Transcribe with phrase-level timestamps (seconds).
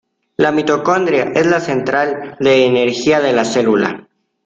[0.37, 4.07] La mitocondria es la central de energía de la célula.